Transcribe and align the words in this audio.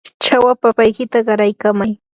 chawa 0.23 0.53
papaykita 0.61 1.17
qaraykamay. 1.27 1.91